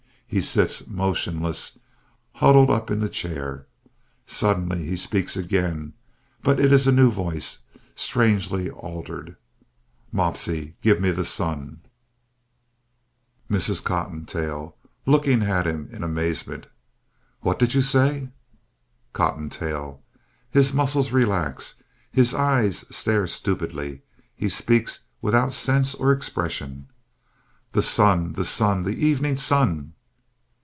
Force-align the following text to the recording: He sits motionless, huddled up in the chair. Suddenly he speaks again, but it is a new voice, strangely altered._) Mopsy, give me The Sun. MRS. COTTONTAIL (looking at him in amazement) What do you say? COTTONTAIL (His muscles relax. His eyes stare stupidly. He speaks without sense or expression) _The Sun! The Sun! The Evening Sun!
He 0.33 0.39
sits 0.39 0.87
motionless, 0.87 1.77
huddled 2.35 2.71
up 2.71 2.89
in 2.89 2.99
the 3.01 3.09
chair. 3.09 3.67
Suddenly 4.25 4.85
he 4.85 4.95
speaks 4.95 5.35
again, 5.35 5.91
but 6.41 6.57
it 6.57 6.71
is 6.71 6.87
a 6.87 6.91
new 6.93 7.11
voice, 7.11 7.59
strangely 7.95 8.69
altered._) 8.69 9.35
Mopsy, 10.09 10.75
give 10.81 11.01
me 11.01 11.11
The 11.11 11.25
Sun. 11.25 11.81
MRS. 13.49 13.83
COTTONTAIL 13.83 14.73
(looking 15.05 15.43
at 15.43 15.67
him 15.67 15.89
in 15.91 16.01
amazement) 16.01 16.67
What 17.41 17.59
do 17.59 17.65
you 17.65 17.81
say? 17.81 18.29
COTTONTAIL 19.11 20.01
(His 20.49 20.71
muscles 20.73 21.11
relax. 21.11 21.73
His 22.09 22.33
eyes 22.33 22.85
stare 22.89 23.27
stupidly. 23.27 24.01
He 24.33 24.47
speaks 24.47 25.01
without 25.21 25.51
sense 25.51 25.93
or 25.93 26.13
expression) 26.13 26.87
_The 27.73 27.83
Sun! 27.83 28.31
The 28.31 28.45
Sun! 28.45 28.83
The 28.83 28.95
Evening 28.95 29.35
Sun! 29.35 29.91